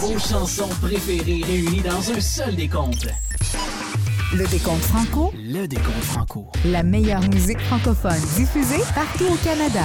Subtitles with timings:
[0.00, 3.06] Vos chansons préférées réunies dans un seul décompte.
[4.34, 6.46] Le décompte franco, Le décompte franco.
[6.64, 9.82] la meilleure musique francophone diffusée partout au Canada.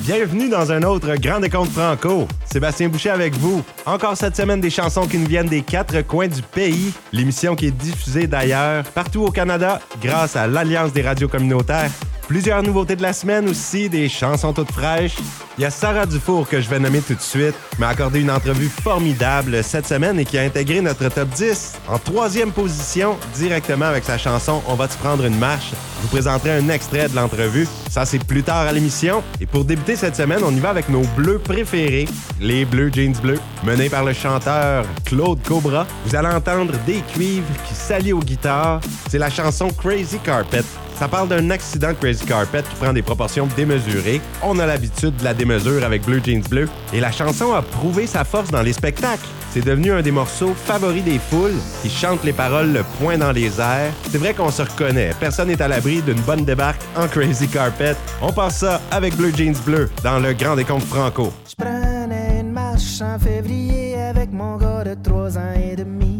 [0.00, 2.28] Bienvenue dans un autre Grand Décompte Franco.
[2.50, 3.62] Sébastien Boucher avec vous.
[3.84, 6.92] Encore cette semaine, des chansons qui nous viennent des quatre coins du pays.
[7.12, 11.90] L'émission qui est diffusée d'ailleurs partout au Canada grâce à l'Alliance des radios communautaires.
[12.28, 15.16] Plusieurs nouveautés de la semaine aussi, des chansons toutes fraîches.
[15.56, 18.30] Il y a Sarah Dufour que je vais nommer tout de suite, m'a accordé une
[18.30, 23.86] entrevue formidable cette semaine et qui a intégré notre top 10 en troisième position directement
[23.86, 25.70] avec sa chanson On va te prendre une marche.
[25.70, 27.66] Je vous présenterai un extrait de l'entrevue.
[27.88, 29.22] Ça, c'est plus tard à l'émission.
[29.40, 32.06] Et pour débuter cette semaine, on y va avec nos bleus préférés,
[32.40, 35.86] les bleus jeans bleus, menés par le chanteur Claude Cobra.
[36.04, 38.82] Vous allez entendre des cuivres qui s'allient aux guitares.
[39.08, 40.62] C'est la chanson Crazy Carpet.
[40.98, 44.20] Ça parle d'un accident de Crazy Carpet qui prend des proportions démesurées.
[44.42, 46.68] On a l'habitude de la démesure avec Blue Jeans Bleu.
[46.92, 49.28] Et la chanson a prouvé sa force dans les spectacles.
[49.52, 53.30] C'est devenu un des morceaux favoris des foules qui chantent les paroles le poing dans
[53.30, 53.92] les airs.
[54.10, 55.12] C'est vrai qu'on se reconnaît.
[55.20, 57.94] Personne n'est à l'abri d'une bonne débarque en Crazy Carpet.
[58.20, 61.32] On passe ça avec Blue Jeans Bleu dans le Grand Décompte Franco.
[61.48, 66.17] Je prenais une marche en février avec mon gars de ans et demi.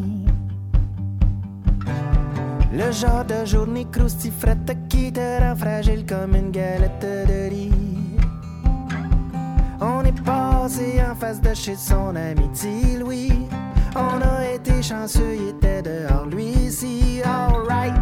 [2.78, 7.72] Le genre de journée croustifrette qui te rend fragile comme une galette de riz.
[9.80, 12.48] On est passé en face de chez son ami
[13.00, 13.32] Louis.
[13.96, 17.96] On a été chanceux, il était dehors lui ici, alright.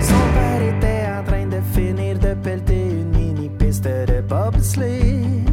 [0.00, 5.45] Son père était en train de finir de pelleter une mini piste de bobsleigh.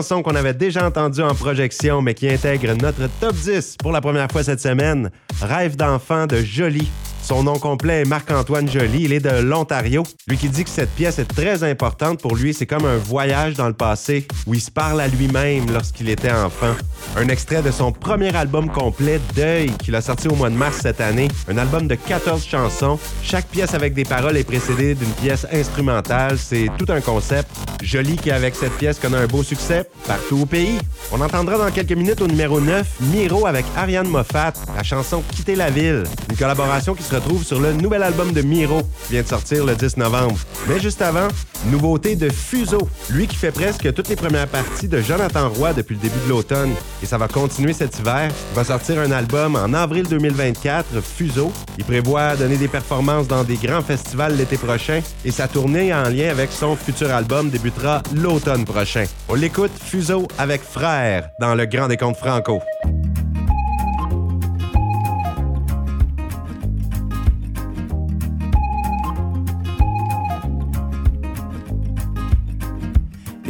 [0.00, 4.30] Qu'on avait déjà entendue en projection, mais qui intègre notre top 10 pour la première
[4.32, 5.10] fois cette semaine.
[5.42, 6.88] Rêve d'enfant de Jolie.
[7.30, 9.04] Son nom complet est Marc-Antoine Joly.
[9.04, 10.02] Il est de l'Ontario.
[10.26, 13.54] Lui qui dit que cette pièce est très importante pour lui, c'est comme un voyage
[13.54, 16.74] dans le passé où il se parle à lui-même lorsqu'il était enfant.
[17.16, 20.78] Un extrait de son premier album complet, Deuil, qu'il a sorti au mois de mars
[20.82, 21.28] cette année.
[21.46, 22.98] Un album de 14 chansons.
[23.22, 26.36] Chaque pièce avec des paroles est précédée d'une pièce instrumentale.
[26.36, 27.48] C'est tout un concept.
[27.80, 30.78] Joly qui, avec cette pièce, connaît un beau succès partout au pays.
[31.12, 35.54] On entendra dans quelques minutes au numéro 9 Miro avec Ariane Moffat, la chanson Quitter
[35.54, 36.02] la ville.
[36.28, 39.64] Une collaboration qui se retrouve sur le nouvel album de Miro, qui vient de sortir
[39.64, 40.38] le 10 novembre.
[40.68, 41.28] Mais juste avant,
[41.66, 45.94] nouveauté de Fuso, lui qui fait presque toutes les premières parties de Jonathan Roy depuis
[45.94, 46.72] le début de l'automne.
[47.02, 48.30] Et ça va continuer cet hiver.
[48.52, 51.52] Il va sortir un album en avril 2024, Fuso.
[51.78, 56.04] Il prévoit donner des performances dans des grands festivals l'été prochain et sa tournée en
[56.04, 59.04] lien avec son futur album débutera l'automne prochain.
[59.28, 62.60] On l'écoute Fuso avec Frère dans le Grand Décompte Franco.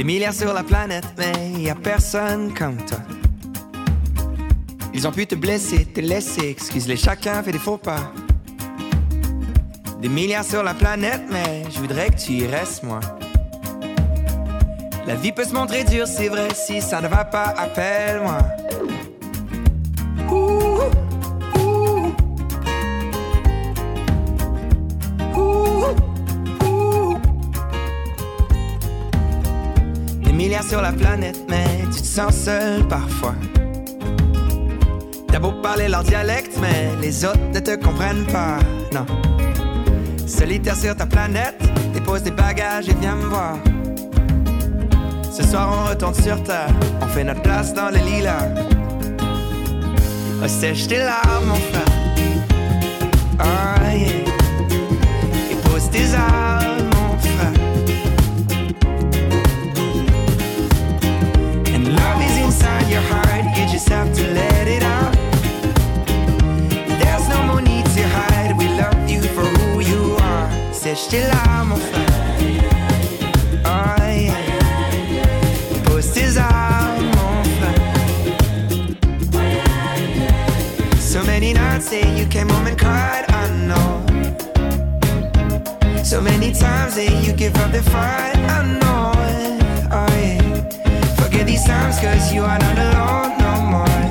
[0.00, 3.00] Des milliards sur la planète, mais y a personne comme toi.
[4.94, 8.10] Ils ont pu te blesser, te laisser, excuse-les, chacun fait des faux pas.
[10.00, 13.00] Des milliards sur la planète, mais je voudrais que tu y restes, moi.
[15.06, 18.38] La vie peut se montrer dure, c'est vrai, si ça ne va pas, appelle-moi.
[30.58, 33.34] Sur la planète, mais tu te sens seul parfois.
[35.28, 38.58] T'as beau parler leur dialecte, mais les autres ne te comprennent pas,
[38.92, 39.06] non.
[40.26, 41.54] Solitaire sur ta planète,
[41.94, 43.58] dépose tes bagages et viens me voir.
[45.30, 48.48] Ce soir on retourne sur terre, on fait notre place dans les lilas.
[50.42, 51.84] Oh, sèche tes larmes, mon frère.
[53.38, 53.79] Ah,
[70.90, 70.96] are.
[70.96, 72.06] Sèche tes larmes, mon frère.
[80.98, 84.02] So many nights that you came home and cried, I know.
[86.04, 89.12] So many times that you give up the fight, I know.
[89.92, 90.40] Oh, yeah.
[91.16, 94.06] Forget these times, cause you are not alone no more.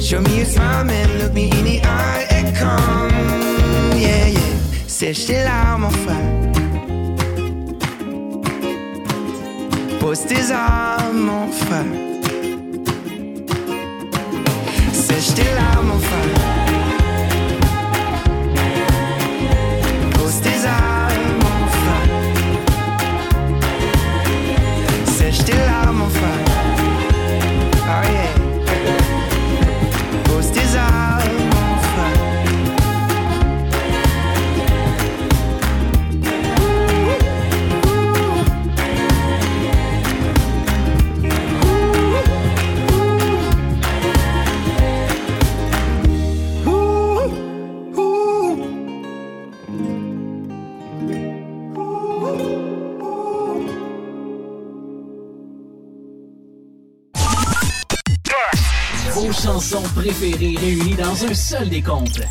[0.00, 3.10] Show me your smile, man, look me in the eye and come.
[3.98, 4.45] Yeah, yeah.
[4.98, 6.16] Sèche tes larmes, frère.
[10.00, 11.84] Pose tes armes, mon frère.
[14.94, 15.98] Sèche tes larmes, mon
[59.36, 62.22] chansons préférées réunies dans un seul décompte.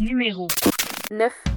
[0.00, 0.48] Numéro
[1.10, 1.55] 9.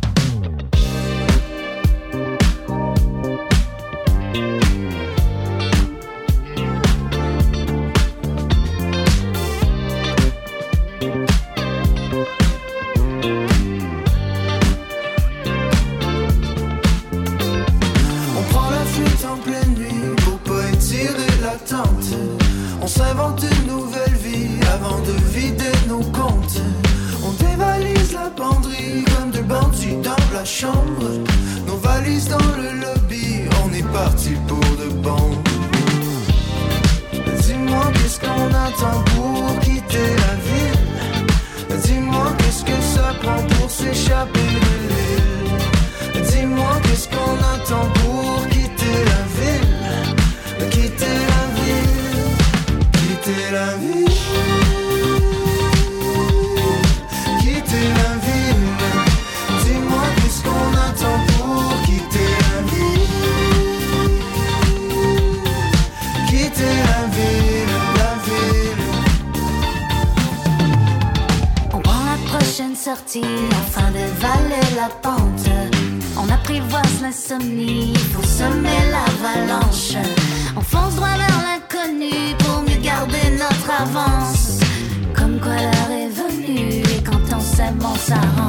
[87.77, 88.48] Quand on s'aime,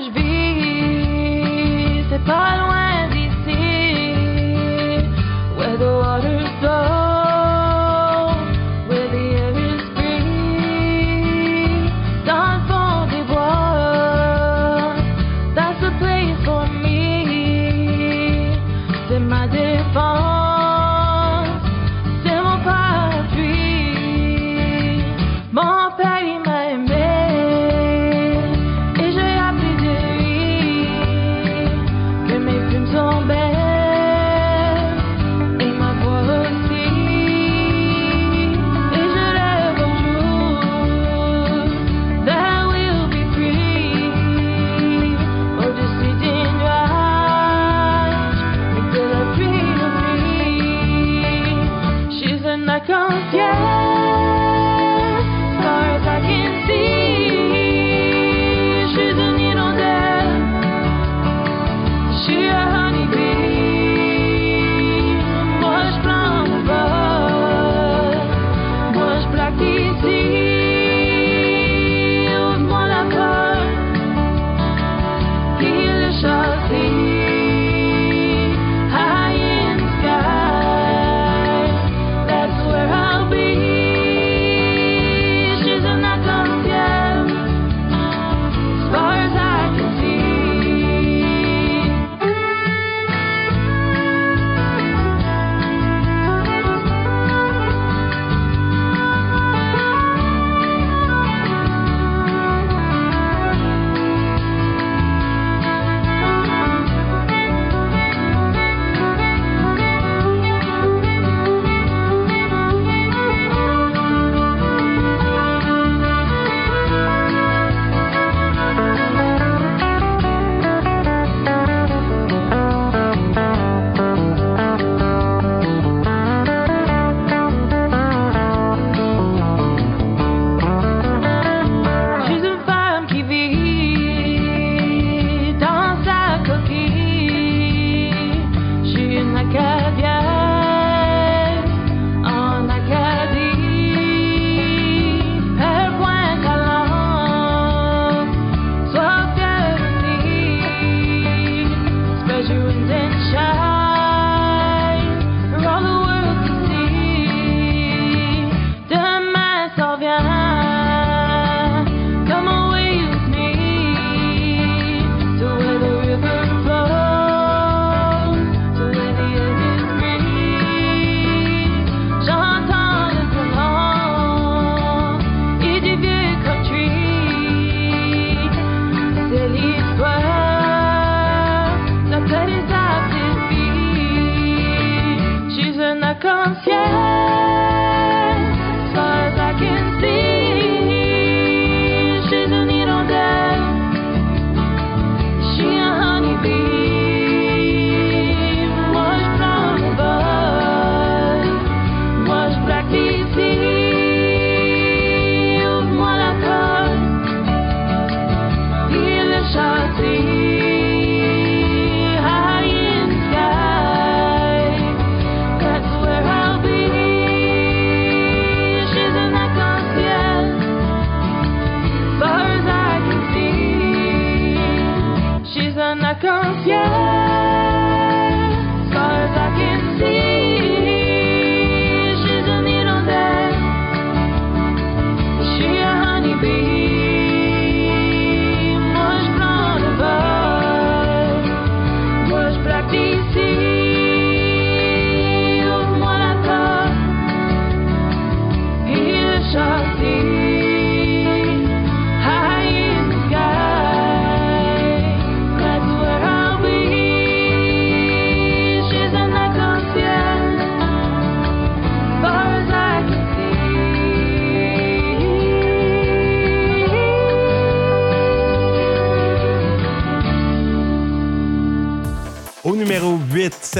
[0.00, 2.69] où je vis, c'est pas loin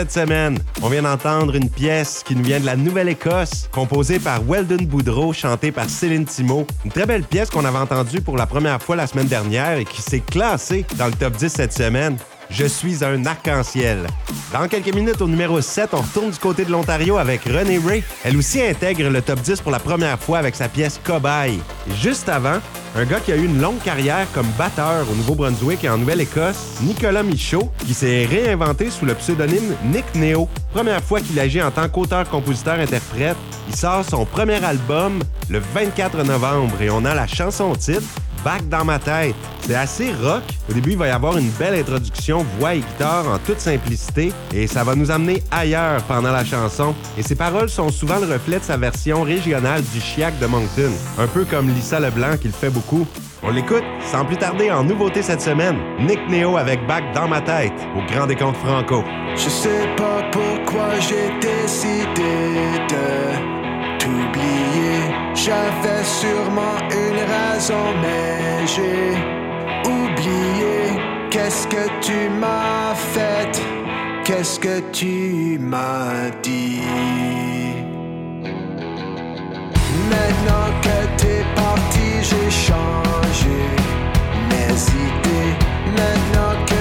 [0.01, 4.41] cette semaine, on vient d'entendre une pièce qui nous vient de la Nouvelle-Écosse, composée par
[4.43, 6.67] Weldon Boudreau, chantée par Céline Thimo.
[6.87, 9.85] Une très belle pièce qu'on avait entendue pour la première fois la semaine dernière et
[9.85, 12.17] qui s'est classée dans le top 10 cette semaine.
[12.49, 14.07] Je suis un arc-en-ciel.
[14.55, 18.03] Dans quelques minutes, au numéro 7, on retourne du côté de l'Ontario avec Renée Ray.
[18.25, 21.61] Elle aussi intègre le top 10 pour la première fois avec sa pièce Cobaye.
[22.01, 22.59] Juste avant,
[22.97, 26.79] un gars qui a eu une longue carrière comme batteur au Nouveau-Brunswick et en Nouvelle-Écosse,
[26.83, 30.49] Nicolas Michaud, qui s'est réinventé sous le pseudonyme Nick Neo.
[30.73, 33.37] Première fois qu'il agit en tant qu'auteur-compositeur-interprète,
[33.69, 38.03] il sort son premier album le 24 novembre et on a la chanson titre
[38.45, 39.35] Back dans ma tête.
[39.61, 40.43] C'est assez rock.
[40.69, 44.33] Au début, il va y avoir une belle introduction, voix et guitare en toute simplicité,
[44.53, 46.95] et ça va nous amener ailleurs pendant la chanson.
[47.19, 50.91] Et ses paroles sont souvent le reflet de sa version régionale du chiac de Moncton,
[51.19, 53.07] un peu comme Lisa Leblanc qui le fait beaucoup.
[53.43, 55.79] On l'écoute sans plus tarder en nouveauté cette semaine.
[56.01, 59.03] Nick Neo avec Back dans ma tête au Grand Décompte Franco.
[59.35, 63.60] Je sais pas pourquoi j'ai décidé de.
[65.45, 69.17] J'avais sûrement une raison, mais j'ai
[69.89, 71.01] oublié.
[71.31, 73.55] Qu'est-ce que tu m'as fait?
[74.23, 76.83] Qu'est-ce que tu m'as dit?
[80.13, 83.63] Maintenant que t'es parti, j'ai changé
[84.51, 84.75] mes
[85.09, 85.55] idées.
[86.01, 86.80] Maintenant que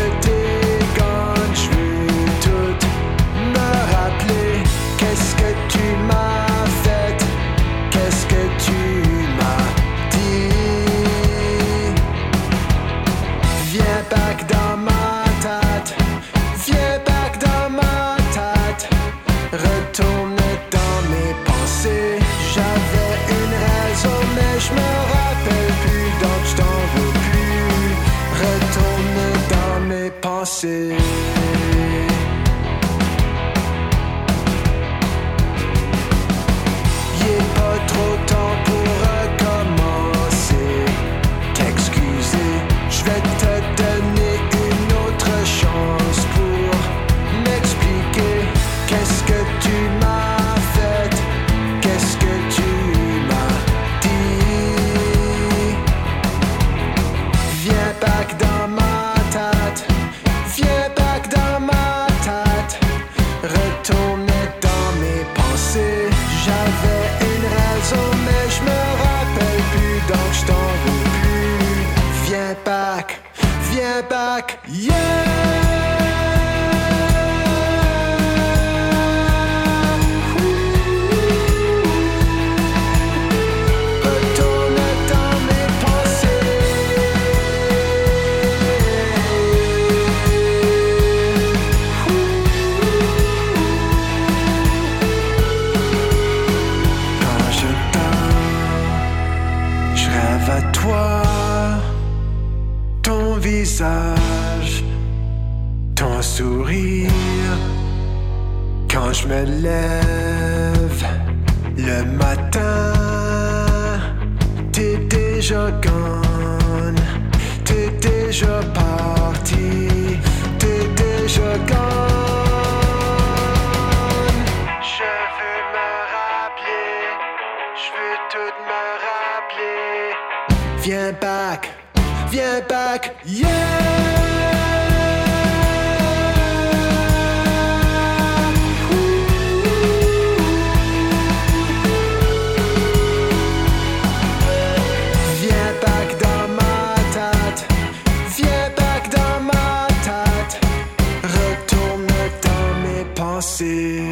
[152.43, 154.03] dans mes pensées.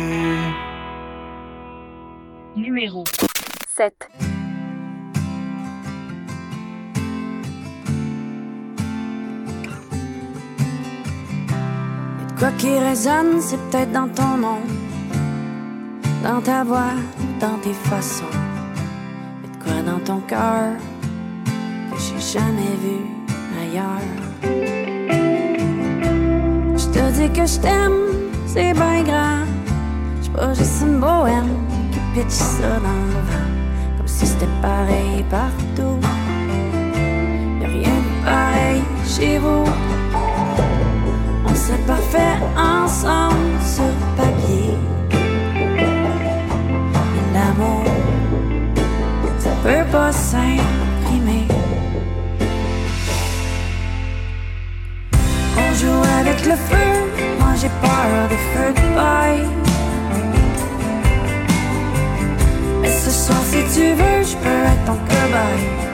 [2.56, 3.04] Numéro
[3.76, 4.17] 7.
[12.40, 14.60] Quoi qui résonne, c'est peut-être dans ton nom,
[16.24, 16.94] dans ta voix,
[17.40, 18.26] dans tes façons.
[19.42, 20.74] Mais de quoi dans ton cœur
[21.92, 22.98] que j'ai jamais vu
[23.60, 24.06] ailleurs.
[26.76, 28.02] Je te dis que je t'aime,
[28.46, 29.46] c'est bien grand.
[30.22, 31.58] Je pas juste une bohème
[31.92, 33.50] qui pitche ça dans le vent,
[33.98, 35.98] comme si c'était pareil partout.
[37.62, 39.66] Y'a rien de pareil chez vous
[41.68, 44.74] c'est parfait ensemble sur papier.
[47.34, 47.84] L'amour,
[49.38, 51.46] ça peut pas s'imprimer.
[55.58, 56.90] On joue avec le feu,
[57.40, 59.48] moi j'ai peur des feux de paille.
[62.82, 65.87] Mais ce soir, si tu veux, je peux être ton cobaye.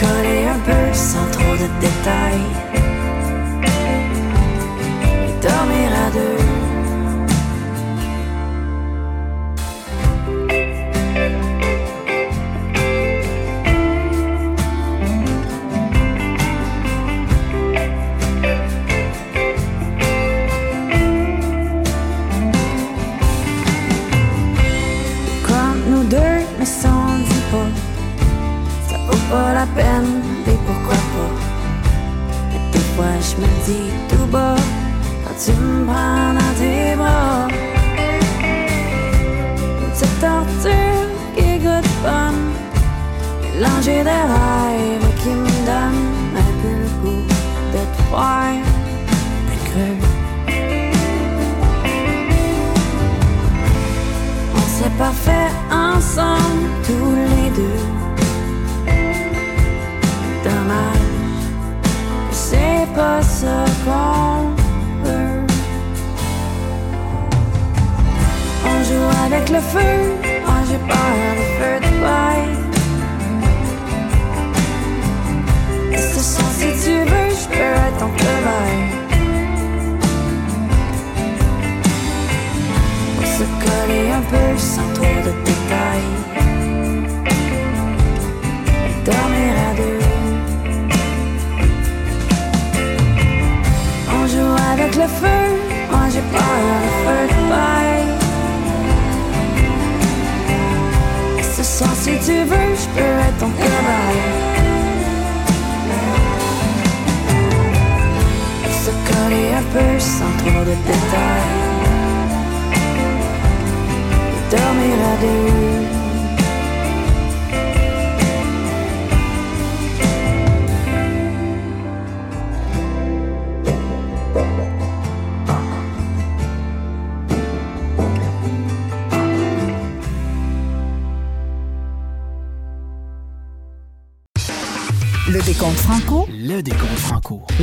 [0.00, 2.50] coller un peu sans trop de détails.
[5.26, 6.21] Et dormir à deux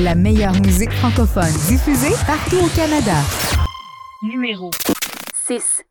[0.03, 3.17] La meilleure musique francophone diffusée partout au Canada.
[4.23, 4.71] Numéro
[5.33, 5.83] 6.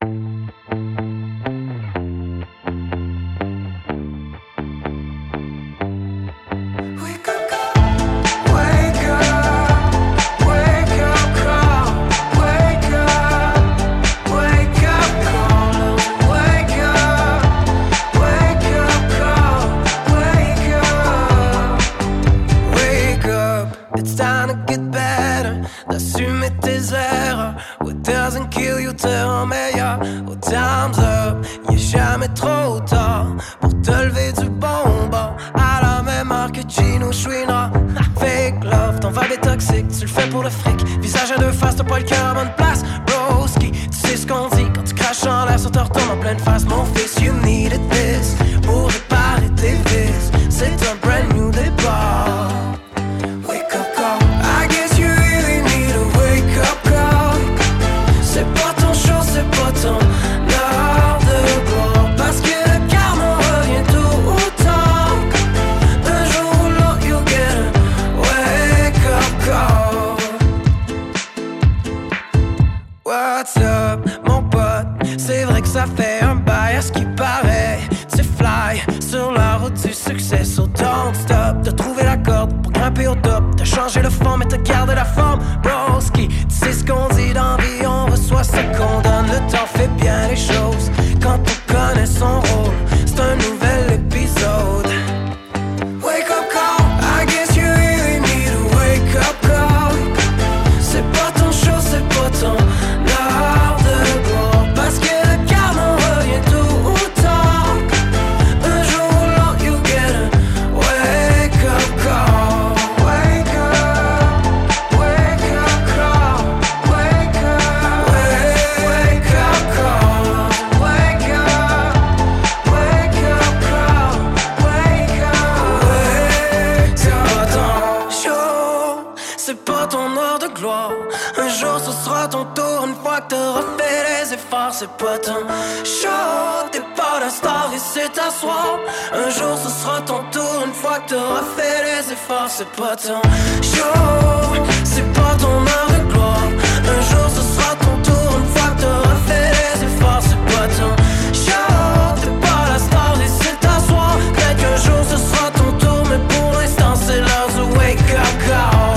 [158.39, 158.88] Wake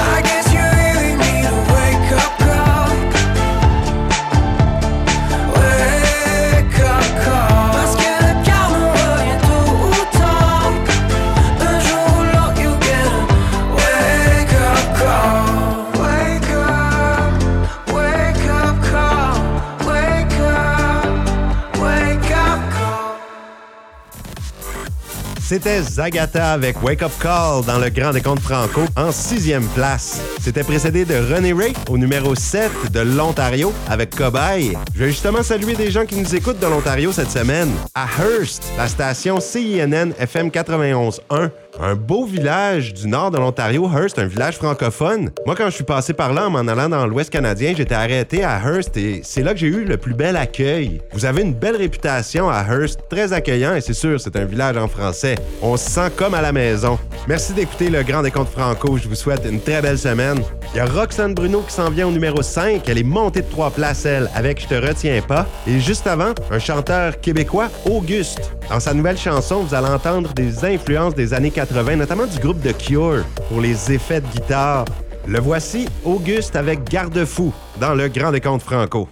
[25.51, 30.21] C'était Zagata avec Wake Up Call dans le Grand Décompte Franco en sixième place.
[30.43, 34.75] C'était précédé de René Ray au numéro 7 de l'Ontario avec Cobaye.
[34.95, 37.69] Je vais justement saluer des gens qui nous écoutent de l'Ontario cette semaine.
[37.93, 41.51] À Hearst, la station CINN FM 91.1.
[41.79, 45.29] Un beau village du nord de l'Ontario, Hearst, un village francophone.
[45.45, 48.43] Moi, quand je suis passé par là en m'en allant dans l'Ouest canadien, j'étais arrêté
[48.43, 51.01] à Hearst et c'est là que j'ai eu le plus bel accueil.
[51.13, 54.75] Vous avez une belle réputation à Hearst, très accueillant et c'est sûr, c'est un village
[54.75, 55.35] en français.
[55.61, 56.97] On se sent comme à la maison.
[57.27, 58.97] Merci d'écouter le Grand Décompte Franco.
[58.97, 60.30] Je vous souhaite une très belle semaine.
[60.73, 62.87] Il y a Roxane Bruno qui s'en vient au numéro 5.
[62.87, 65.45] Elle est montée de trois places, elle, avec Je te retiens pas.
[65.67, 68.51] Et juste avant, un chanteur québécois, Auguste.
[68.69, 72.61] Dans sa nouvelle chanson, vous allez entendre des influences des années 80, notamment du groupe
[72.61, 74.85] The Cure, pour les effets de guitare.
[75.27, 79.07] Le voici, Auguste avec Garde-fou, dans le Grand Décompte Franco.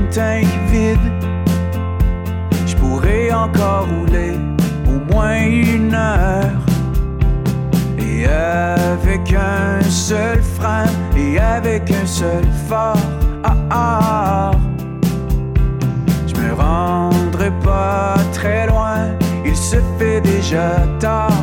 [0.00, 0.98] Une tank vide,
[2.66, 4.36] je pourrais encore rouler
[4.86, 6.60] au moins une heure.
[7.98, 10.86] Et avec un seul frein
[11.16, 12.96] et avec un seul phare,
[13.44, 14.50] ah ah,
[16.26, 18.98] je me rendrai pas très loin.
[19.44, 21.39] Il se fait déjà tard,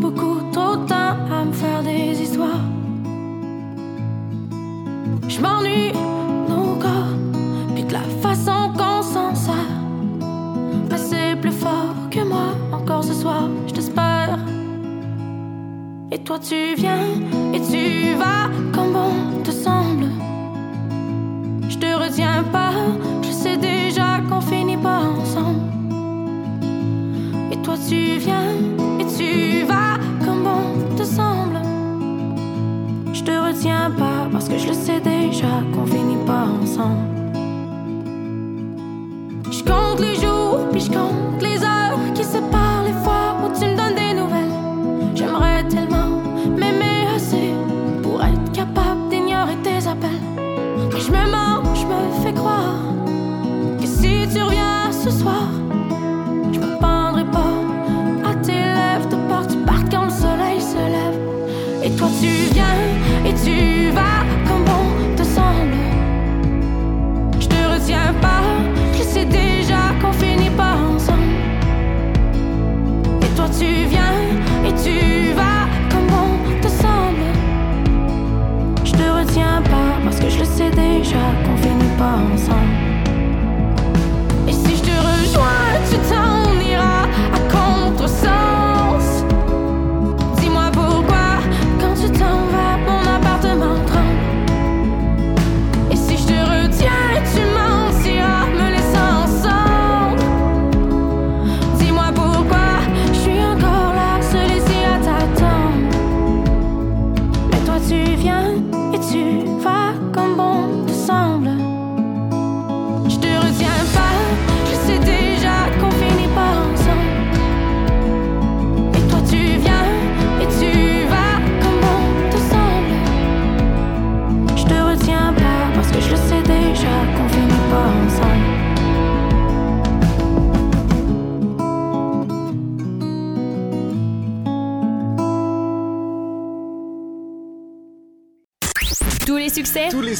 [0.00, 2.64] beaucoup trop de temps à me faire des histoires.
[5.28, 5.92] Je m'ennuie
[6.48, 7.14] nos corps,
[7.74, 9.74] puis de la façon qu'on s'en sert.
[10.90, 14.38] Mais c'est plus fort que moi, encore ce soir, je t'espère.
[16.10, 17.06] Et toi tu viens
[17.52, 20.08] et tu vas comme bon te semble.
[21.68, 22.72] Je te retiens pas.
[34.58, 36.98] je le sais déjà qu'on finit pas ensemble.
[39.50, 41.27] Je compte les jours, puis je compte.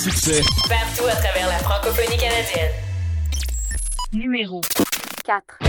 [0.06, 2.70] partout à travers la francophonie canadienne.
[4.12, 4.60] Numéro
[5.24, 5.67] 4.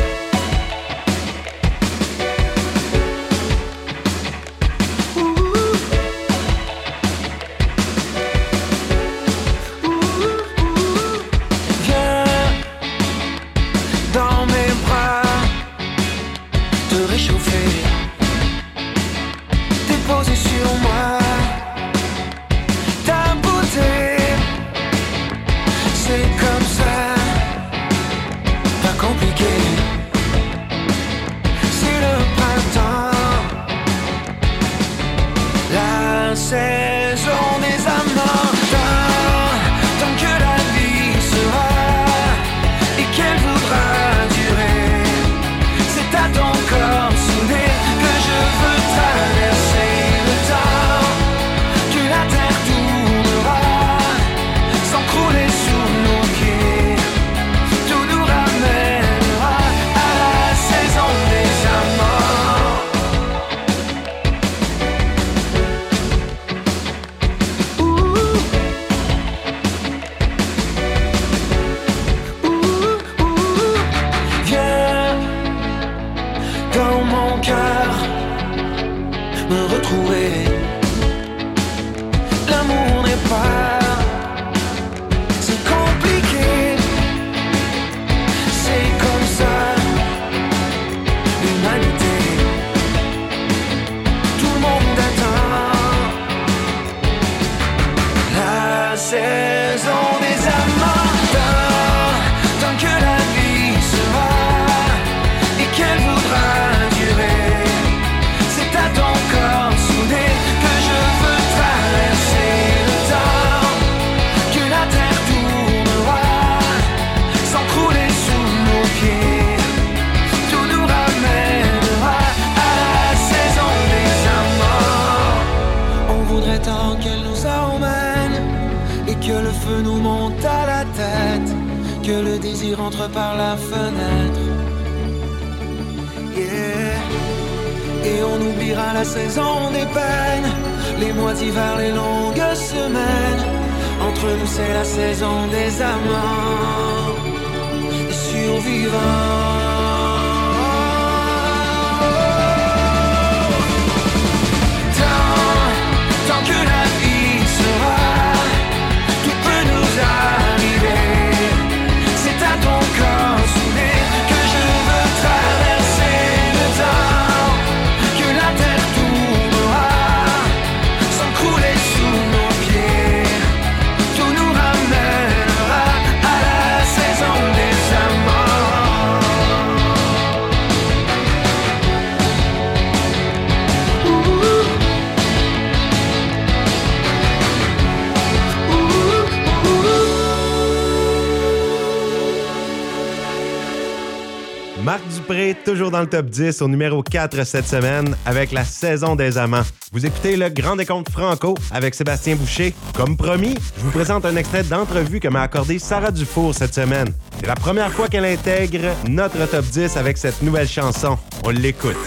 [195.63, 199.63] Toujours dans le top 10, au numéro 4 cette semaine, avec la saison des amants.
[199.91, 202.73] Vous écoutez le Grand Décompte Franco avec Sébastien Boucher.
[202.95, 207.13] Comme promis, je vous présente un extrait d'entrevue que m'a accordé Sarah Dufour cette semaine.
[207.39, 211.17] C'est la première fois qu'elle intègre notre top 10 avec cette nouvelle chanson.
[211.43, 211.97] On l'écoute.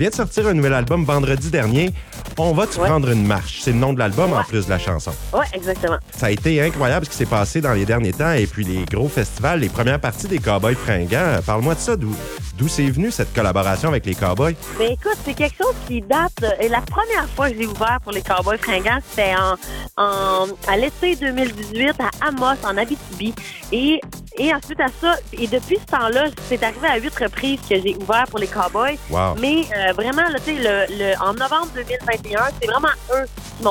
[0.00, 1.92] Viens de sortir un nouvel album vendredi dernier.
[2.38, 3.58] On va te prendre une marche.
[3.60, 5.10] C'est le nom de l'album en plus de la chanson.
[5.34, 5.98] Ouais, exactement.
[6.16, 8.86] Ça a été incroyable ce qui s'est passé dans les derniers temps et puis les
[8.86, 11.40] gros festivals, les premières parties des Cowboys fringants.
[11.44, 12.16] Parle-moi de ça, d'où
[12.56, 14.54] d'où c'est venu cette collaboration avec les Cowboys?
[14.78, 16.32] Ben écoute, c'est quelque chose qui date.
[16.60, 20.76] Et la première fois que j'ai ouvert pour les Cowboys fringants, c'était en, en- à
[20.78, 23.34] l'été 2018 à Amos, en Abitibi.
[23.72, 24.00] Et,
[24.38, 27.96] et ensuite à ça, et depuis ce temps-là, c'est arrivé à huit reprises que j'ai
[28.00, 28.98] ouvert pour les Cowboys.
[29.10, 29.36] Wow.
[29.40, 33.26] Mais euh, vraiment, là, tu sais, le, le- en novembre 2021, c'est vraiment eux
[33.58, 33.64] qui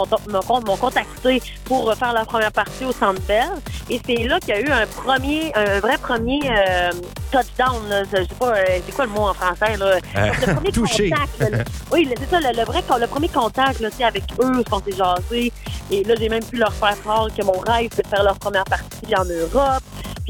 [0.66, 3.50] m'ont contacté pour faire leur première partie au Centre Bell.
[3.90, 6.92] Et c'est là qu'il y a eu un premier, un vrai premier euh,
[7.32, 7.88] touchdown.
[7.90, 9.98] Là, je sais pas, euh, c'est quoi le mot en français là?
[10.18, 11.10] Euh, Le premier touché.
[11.10, 11.58] contact, là,
[11.92, 14.96] oui, le- c'est ça, le, le vrai, le premier contact là, avec eux, quand s'est
[14.96, 15.52] jasé.
[15.92, 18.38] Et là, j'ai même pu leur faire part que mon rêve, c'est de faire leur
[18.38, 19.82] première partie en Europe.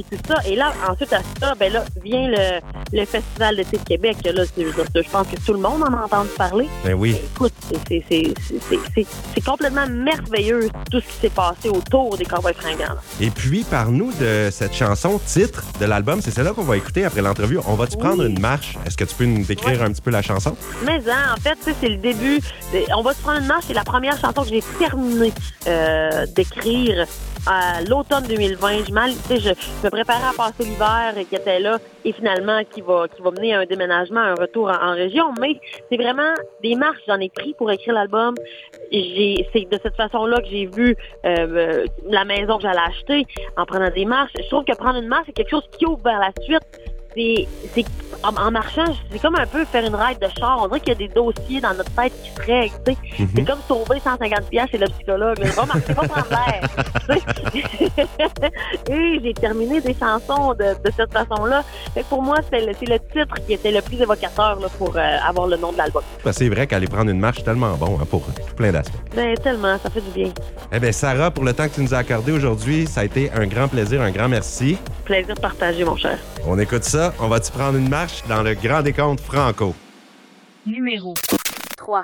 [0.08, 0.36] Puis tout ça.
[0.48, 2.60] Et là, ensuite à ça, ben là, vient le,
[2.98, 4.18] le Festival d'été de Québec.
[4.24, 6.68] Là, je, pense que tout le monde en a entendu parler.
[6.84, 7.16] Ben oui.
[7.36, 8.34] Écoute, c'est- c'est- c'est-
[8.70, 12.94] c'est c'est- c'est complètement merveilleux tout ce qui s'est passé autour des Cowboys fringants.
[12.96, 13.02] là.
[13.20, 16.22] Et puis, par-nous de cette chanson titre de l'album.
[16.22, 17.60] C'est celle-là qu'on va écouter après l'entrevue.
[17.68, 18.78] On va-tu prendre une marche?
[18.86, 20.56] Est-ce que tu peux nous décrire un petit peu la chanson?
[20.86, 22.40] Mais hein, en fait, c'est le début.
[22.96, 23.66] on va se prendre une marche?
[23.68, 25.32] C'est la première chanson que j'ai terminé
[25.68, 27.06] euh, d'écrire
[27.48, 28.80] à l'automne 2020.
[29.30, 29.50] Je, je,
[29.84, 33.54] me préparais à passer l'hiver qui était là et finalement qui va, qui va mener
[33.54, 35.34] à un déménagement, un retour en, en région.
[35.40, 35.60] Mais
[35.90, 36.34] c'est vraiment
[36.64, 38.36] des marches j'en ai pris pour écrire l'album.
[38.92, 43.26] J'ai, c'est de cette façon-là que j'ai vu euh, la maison que j'allais acheter
[43.58, 44.32] en prenant des marches.
[44.38, 46.64] Je trouve que prendre une marche, c'est quelque chose qui ouvre vers la suite
[47.74, 47.86] c'est
[48.24, 50.60] en, en marchant, c'est comme un peu faire une ride de char.
[50.62, 52.98] On dirait qu'il y a des dossiers dans notre tête qui se règlent.
[53.18, 53.30] Mhm.
[53.36, 55.40] C'est comme sauver 150 pièces chez le psychologue.
[55.40, 56.70] Va marcher, va prendre l'air.
[58.90, 61.64] Et j'ai terminé des chansons de, de cette façon-là.
[62.10, 65.58] Pour moi, c'est le, titre qui était le plus évocateur là, pour euh, avoir le
[65.58, 66.04] nom de l'album.
[66.24, 68.98] Que c'est vrai qu'aller prendre une marche, tellement bon hein, pour tout plein d'aspects.
[69.16, 70.32] Ben tellement, ça fait du bien.
[70.72, 73.32] Eh bien, Sarah, pour le temps que tu nous as accordé aujourd'hui, ça a été
[73.32, 74.78] un grand plaisir, un grand merci.
[75.06, 76.18] Plaisir de partager, mon cher.
[76.46, 77.09] On écoute ça.
[77.20, 79.74] On va-tu prendre une marche dans le Grand Décompte Franco?
[80.66, 81.14] Numéro
[81.78, 82.04] 3.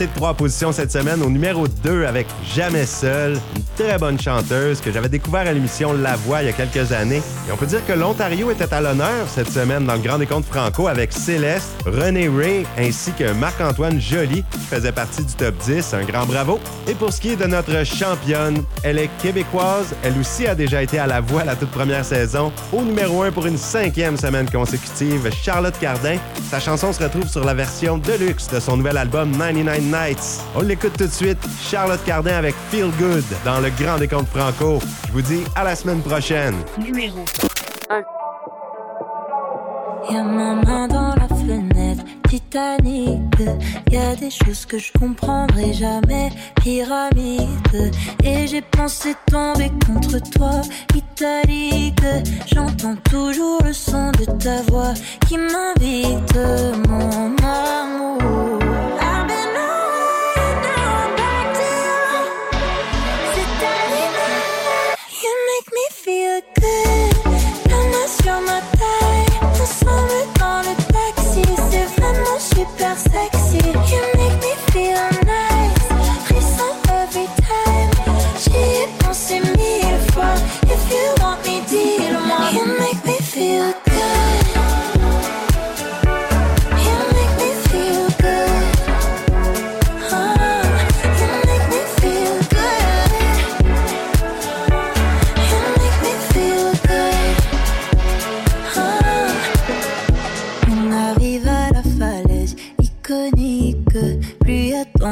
[0.00, 4.18] monté de trois positions cette semaine au numéro 2 avec Jamais Seul, une très bonne
[4.18, 7.22] chanteuse que j'avais découvert à l'émission La Voix il y a quelques années.
[7.48, 10.46] Et on peut dire que l'Ontario était à l'honneur cette semaine dans le Grand Décompte
[10.46, 15.94] Franco avec Céleste, René Ray ainsi que Marc-Antoine Joly qui faisait partie du top 10.
[15.94, 16.60] Un grand bravo.
[16.88, 19.94] Et pour ce qui est de notre championne, elle est québécoise.
[20.02, 22.52] Elle aussi a déjà été à La Voix la toute première saison.
[22.72, 26.16] Au numéro 1 pour une cinquième semaine consécutive, Charlotte Cardin.
[26.50, 30.40] Sa chanson se retrouve sur la version deluxe de son nouvel album 99 Nights.
[30.54, 31.38] On l'écoute tout de suite.
[31.60, 34.78] Charlotte Cardin avec Feel Good dans le Grand Décompte Franco.
[35.06, 36.54] Je vous dis à la semaine prochaine.
[36.78, 37.24] Numéro
[40.10, 43.20] Y'a ma main dans la fenêtre, Titanic.
[43.90, 46.30] Y'a des choses que je comprendrai jamais,
[46.62, 47.92] pyramide.
[48.24, 50.62] Et j'ai pensé tomber contre toi,
[50.94, 52.00] italique.
[52.46, 54.94] J'entends toujours le son de ta voix
[55.28, 56.38] qui m'invite,
[56.88, 58.59] mon amour.